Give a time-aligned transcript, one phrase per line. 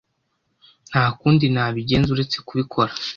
[0.91, 2.91] Nta kundi nabigenza uretse kubikora.